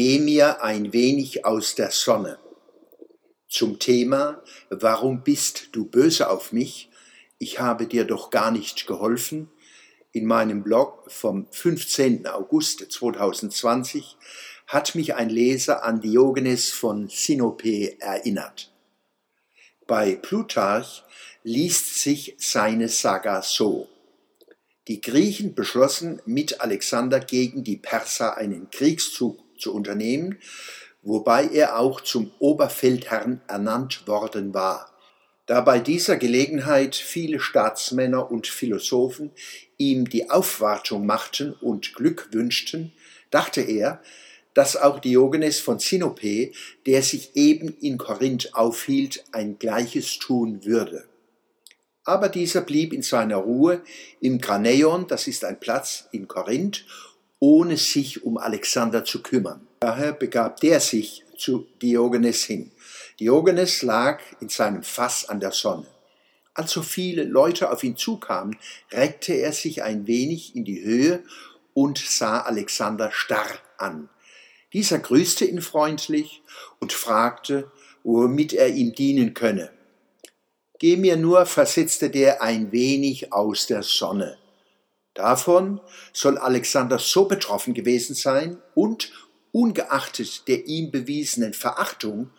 Geh 0.00 0.20
mir 0.20 0.62
ein 0.62 0.92
wenig 0.92 1.44
aus 1.44 1.74
der 1.74 1.90
Sonne. 1.90 2.38
Zum 3.48 3.80
Thema 3.80 4.44
Warum 4.70 5.24
bist 5.24 5.70
du 5.72 5.86
böse 5.86 6.30
auf 6.30 6.52
mich? 6.52 6.88
Ich 7.40 7.58
habe 7.58 7.88
dir 7.88 8.04
doch 8.04 8.30
gar 8.30 8.52
nicht 8.52 8.86
geholfen. 8.86 9.50
In 10.12 10.24
meinem 10.24 10.62
Blog 10.62 11.10
vom 11.10 11.48
15. 11.50 12.28
August 12.28 12.92
2020 12.92 14.16
hat 14.68 14.94
mich 14.94 15.16
ein 15.16 15.30
Leser 15.30 15.82
an 15.82 16.00
Diogenes 16.00 16.70
von 16.70 17.08
Sinope 17.08 18.00
erinnert. 18.00 18.72
Bei 19.88 20.14
Plutarch 20.14 21.02
liest 21.42 22.00
sich 22.00 22.36
seine 22.38 22.86
Saga 22.86 23.42
so. 23.42 23.88
Die 24.86 25.00
Griechen 25.00 25.56
beschlossen 25.56 26.22
mit 26.24 26.60
Alexander 26.60 27.18
gegen 27.18 27.64
die 27.64 27.78
Perser 27.78 28.36
einen 28.36 28.70
Kriegszug 28.70 29.47
zu 29.58 29.74
unternehmen, 29.74 30.38
wobei 31.02 31.46
er 31.46 31.78
auch 31.78 32.00
zum 32.00 32.30
Oberfeldherrn 32.38 33.40
ernannt 33.46 34.06
worden 34.06 34.54
war. 34.54 34.92
Da 35.46 35.62
bei 35.62 35.78
dieser 35.78 36.16
Gelegenheit 36.16 36.94
viele 36.94 37.40
Staatsmänner 37.40 38.30
und 38.30 38.46
Philosophen 38.46 39.30
ihm 39.78 40.08
die 40.08 40.28
Aufwartung 40.30 41.06
machten 41.06 41.54
und 41.54 41.94
Glück 41.94 42.28
wünschten, 42.32 42.92
dachte 43.30 43.62
er, 43.62 44.02
dass 44.52 44.76
auch 44.76 44.98
Diogenes 44.98 45.60
von 45.60 45.78
Sinope, 45.78 46.52
der 46.84 47.02
sich 47.02 47.36
eben 47.36 47.76
in 47.80 47.96
Korinth 47.96 48.54
aufhielt, 48.54 49.24
ein 49.32 49.58
Gleiches 49.58 50.18
tun 50.18 50.64
würde. 50.64 51.04
Aber 52.04 52.28
dieser 52.28 52.62
blieb 52.62 52.92
in 52.92 53.02
seiner 53.02 53.36
Ruhe 53.36 53.82
im 54.20 54.38
Graneion, 54.38 55.06
das 55.06 55.28
ist 55.28 55.44
ein 55.44 55.60
Platz 55.60 56.08
in 56.10 56.26
Korinth, 56.26 56.84
ohne 57.40 57.76
sich 57.76 58.24
um 58.24 58.36
Alexander 58.36 59.04
zu 59.04 59.22
kümmern. 59.22 59.66
Daher 59.80 60.12
begab 60.12 60.60
der 60.60 60.80
sich 60.80 61.24
zu 61.36 61.66
Diogenes 61.80 62.44
hin. 62.44 62.72
Diogenes 63.20 63.82
lag 63.82 64.20
in 64.40 64.48
seinem 64.48 64.82
Fass 64.82 65.28
an 65.28 65.40
der 65.40 65.52
Sonne. 65.52 65.86
Als 66.54 66.72
so 66.72 66.82
viele 66.82 67.22
Leute 67.22 67.70
auf 67.70 67.84
ihn 67.84 67.96
zukamen, 67.96 68.56
reckte 68.90 69.34
er 69.34 69.52
sich 69.52 69.82
ein 69.84 70.08
wenig 70.08 70.56
in 70.56 70.64
die 70.64 70.82
Höhe 70.82 71.22
und 71.74 71.98
sah 71.98 72.40
Alexander 72.40 73.12
starr 73.12 73.58
an. 73.76 74.08
Dieser 74.72 74.98
grüßte 74.98 75.44
ihn 75.44 75.62
freundlich 75.62 76.42
und 76.80 76.92
fragte, 76.92 77.70
womit 78.02 78.52
er 78.52 78.68
ihm 78.68 78.92
dienen 78.92 79.34
könne. 79.34 79.70
Geh 80.80 80.96
mir 80.96 81.16
nur, 81.16 81.46
versetzte 81.46 82.10
der, 82.10 82.42
ein 82.42 82.72
wenig 82.72 83.32
aus 83.32 83.66
der 83.66 83.82
Sonne. 83.82 84.38
Davon 85.18 85.80
soll 86.12 86.38
Alexander 86.38 87.00
so 87.00 87.24
betroffen 87.24 87.74
gewesen 87.74 88.14
sein 88.14 88.62
und, 88.76 89.10
ungeachtet 89.50 90.46
der 90.46 90.66
ihm 90.66 90.92
bewiesenen 90.92 91.54
Verachtung, 91.54 92.30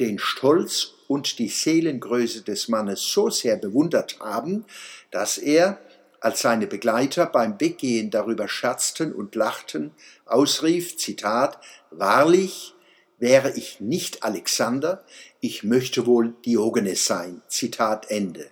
den 0.00 0.18
Stolz 0.18 0.94
und 1.08 1.38
die 1.38 1.50
Seelengröße 1.50 2.40
des 2.40 2.68
Mannes 2.68 3.02
so 3.02 3.28
sehr 3.28 3.56
bewundert 3.56 4.18
haben, 4.20 4.64
dass 5.10 5.36
er, 5.36 5.78
als 6.20 6.40
seine 6.40 6.66
Begleiter 6.66 7.26
beim 7.26 7.60
Weggehen 7.60 8.10
darüber 8.10 8.48
scherzten 8.48 9.12
und 9.12 9.34
lachten, 9.34 9.90
ausrief, 10.24 10.96
Zitat, 10.96 11.60
Wahrlich, 11.90 12.72
wäre 13.18 13.50
ich 13.54 13.78
nicht 13.80 14.22
Alexander, 14.22 15.04
ich 15.40 15.64
möchte 15.64 16.06
wohl 16.06 16.32
Diogenes 16.46 17.04
sein. 17.04 17.42
Zitat 17.48 18.10
Ende. 18.10 18.48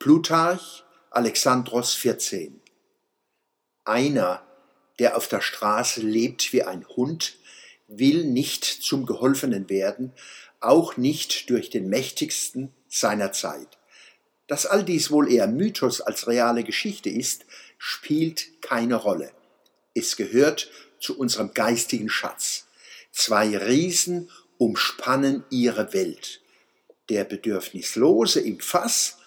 Plutarch, 0.00 0.82
Alexandros 1.10 1.94
14 1.94 2.60
einer, 3.84 4.42
der 4.98 5.16
auf 5.16 5.28
der 5.28 5.40
Straße 5.40 6.00
lebt 6.00 6.52
wie 6.52 6.62
ein 6.62 6.86
Hund, 6.88 7.36
will 7.88 8.24
nicht 8.24 8.64
zum 8.64 9.06
Geholfenen 9.06 9.68
werden, 9.68 10.12
auch 10.60 10.96
nicht 10.96 11.50
durch 11.50 11.70
den 11.70 11.88
Mächtigsten 11.88 12.72
seiner 12.88 13.32
Zeit. 13.32 13.78
Dass 14.46 14.66
all 14.66 14.84
dies 14.84 15.10
wohl 15.10 15.30
eher 15.30 15.46
Mythos 15.46 16.00
als 16.00 16.26
reale 16.26 16.64
Geschichte 16.64 17.10
ist, 17.10 17.44
spielt 17.78 18.62
keine 18.62 18.96
Rolle. 18.96 19.32
Es 19.94 20.16
gehört 20.16 20.70
zu 21.00 21.18
unserem 21.18 21.54
geistigen 21.54 22.08
Schatz. 22.08 22.66
Zwei 23.12 23.56
Riesen 23.56 24.30
umspannen 24.58 25.44
ihre 25.50 25.92
Welt. 25.92 26.40
Der 27.08 27.24
Bedürfnislose 27.24 28.40
im 28.40 28.60
Fass 28.60 29.18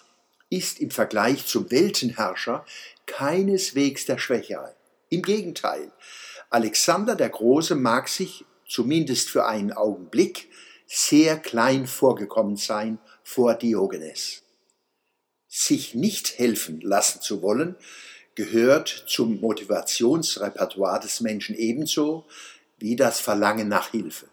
ist 0.50 0.80
im 0.80 0.90
Vergleich 0.90 1.46
zum 1.46 1.70
Weltenherrscher 1.70 2.64
keineswegs 3.06 4.06
der 4.06 4.18
Schwächere. 4.18 4.74
Im 5.10 5.22
Gegenteil, 5.22 5.92
Alexander 6.50 7.14
der 7.14 7.30
Große 7.30 7.74
mag 7.74 8.08
sich, 8.08 8.44
zumindest 8.66 9.30
für 9.30 9.46
einen 9.46 9.72
Augenblick, 9.72 10.48
sehr 10.86 11.38
klein 11.38 11.86
vorgekommen 11.86 12.56
sein 12.56 12.98
vor 13.22 13.54
Diogenes. 13.54 14.42
Sich 15.46 15.94
nicht 15.94 16.38
helfen 16.38 16.80
lassen 16.80 17.20
zu 17.20 17.42
wollen, 17.42 17.76
gehört 18.34 18.88
zum 19.08 19.40
Motivationsrepertoire 19.40 21.00
des 21.00 21.20
Menschen 21.20 21.56
ebenso 21.56 22.26
wie 22.78 22.96
das 22.96 23.20
Verlangen 23.20 23.68
nach 23.68 23.90
Hilfe. 23.90 24.28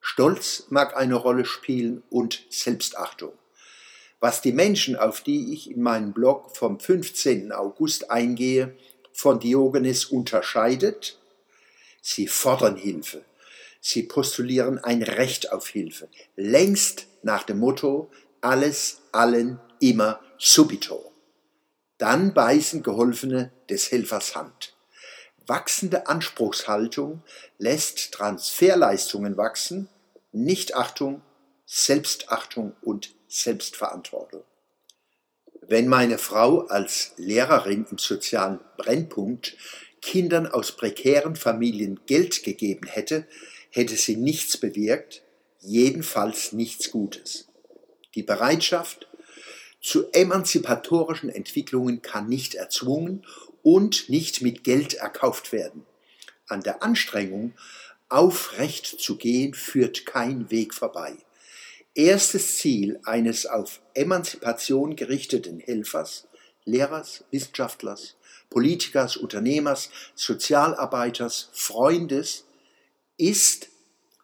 Stolz 0.00 0.64
mag 0.70 0.96
eine 0.96 1.16
Rolle 1.16 1.44
spielen 1.44 2.02
und 2.10 2.44
Selbstachtung. 2.48 3.32
Was 4.20 4.40
die 4.40 4.52
Menschen, 4.52 4.96
auf 4.96 5.20
die 5.20 5.52
ich 5.52 5.70
in 5.70 5.82
meinem 5.82 6.12
Blog 6.12 6.56
vom 6.56 6.80
15. 6.80 7.52
August 7.52 8.10
eingehe, 8.10 8.76
von 9.12 9.40
Diogenes 9.40 10.06
unterscheidet, 10.06 11.18
sie 12.02 12.28
fordern 12.28 12.76
Hilfe. 12.76 13.24
Sie 13.80 14.02
postulieren 14.02 14.78
ein 14.78 15.02
Recht 15.02 15.52
auf 15.52 15.68
Hilfe, 15.68 16.08
längst 16.34 17.06
nach 17.22 17.44
dem 17.44 17.58
Motto 17.58 18.10
alles, 18.40 18.98
allen, 19.12 19.60
immer, 19.80 20.20
subito. 20.38 21.12
Dann 21.98 22.34
beißen 22.34 22.82
Geholfene 22.82 23.52
des 23.70 23.90
Helfers 23.90 24.36
Hand. 24.36 24.74
Wachsende 25.46 26.08
Anspruchshaltung 26.08 27.22
lässt 27.58 28.12
Transferleistungen 28.12 29.36
wachsen, 29.36 29.88
Nichtachtung, 30.32 31.22
Selbstachtung 31.64 32.74
und 32.82 33.14
Selbstverantwortung. 33.28 34.42
Wenn 35.68 35.88
meine 35.88 36.18
Frau 36.18 36.60
als 36.66 37.12
Lehrerin 37.16 37.86
im 37.90 37.98
sozialen 37.98 38.60
Brennpunkt 38.76 39.56
Kindern 40.00 40.46
aus 40.46 40.72
prekären 40.72 41.34
Familien 41.34 41.98
Geld 42.06 42.44
gegeben 42.44 42.86
hätte, 42.86 43.26
hätte 43.70 43.96
sie 43.96 44.16
nichts 44.16 44.56
bewirkt, 44.56 45.22
jedenfalls 45.60 46.52
nichts 46.52 46.90
Gutes. 46.92 47.48
Die 48.14 48.22
Bereitschaft 48.22 49.08
zu 49.82 50.10
emanzipatorischen 50.12 51.28
Entwicklungen 51.28 52.02
kann 52.02 52.28
nicht 52.28 52.54
erzwungen 52.54 53.26
und 53.62 54.08
nicht 54.08 54.42
mit 54.42 54.64
Geld 54.64 54.94
erkauft 54.94 55.52
werden. 55.52 55.84
An 56.46 56.62
der 56.62 56.82
Anstrengung, 56.82 57.54
aufrecht 58.08 58.86
zu 58.86 59.16
gehen, 59.16 59.54
führt 59.54 60.06
kein 60.06 60.50
Weg 60.50 60.72
vorbei. 60.72 61.16
Erstes 61.96 62.58
Ziel 62.58 63.00
eines 63.04 63.46
auf 63.46 63.80
Emanzipation 63.94 64.96
gerichteten 64.96 65.60
Helfers, 65.60 66.28
Lehrers, 66.66 67.24
Wissenschaftlers, 67.30 68.16
Politikers, 68.50 69.16
Unternehmers, 69.16 69.88
Sozialarbeiters, 70.14 71.48
Freundes 71.54 72.44
ist, 73.16 73.70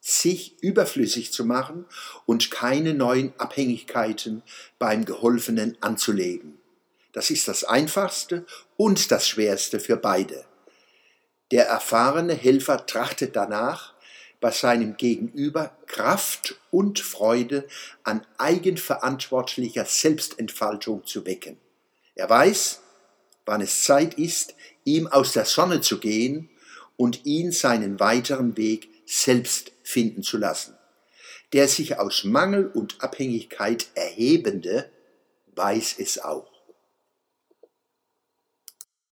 sich 0.02 0.62
überflüssig 0.62 1.32
zu 1.32 1.46
machen 1.46 1.86
und 2.26 2.50
keine 2.50 2.92
neuen 2.92 3.32
Abhängigkeiten 3.38 4.42
beim 4.78 5.06
Geholfenen 5.06 5.78
anzulegen. 5.80 6.58
Das 7.12 7.30
ist 7.30 7.48
das 7.48 7.64
Einfachste 7.64 8.44
und 8.76 9.10
das 9.10 9.26
Schwerste 9.26 9.80
für 9.80 9.96
beide. 9.96 10.44
Der 11.52 11.68
erfahrene 11.68 12.34
Helfer 12.34 12.84
trachtet 12.84 13.34
danach, 13.34 13.91
bei 14.42 14.50
seinem 14.50 14.96
Gegenüber 14.96 15.74
Kraft 15.86 16.56
und 16.72 16.98
Freude 16.98 17.66
an 18.02 18.26
eigenverantwortlicher 18.38 19.84
Selbstentfaltung 19.86 21.06
zu 21.06 21.24
wecken. 21.24 21.56
Er 22.16 22.28
weiß, 22.28 22.80
wann 23.46 23.60
es 23.60 23.84
Zeit 23.84 24.14
ist, 24.14 24.54
ihm 24.84 25.06
aus 25.06 25.32
der 25.32 25.44
Sonne 25.44 25.80
zu 25.80 26.00
gehen 26.00 26.50
und 26.96 27.24
ihn 27.24 27.52
seinen 27.52 28.00
weiteren 28.00 28.56
Weg 28.56 28.90
selbst 29.06 29.72
finden 29.84 30.24
zu 30.24 30.38
lassen. 30.38 30.76
Der 31.52 31.68
sich 31.68 31.98
aus 31.98 32.24
Mangel 32.24 32.66
und 32.66 33.00
Abhängigkeit 33.00 33.86
erhebende 33.94 34.90
weiß 35.54 35.96
es 35.98 36.18
auch. 36.18 36.51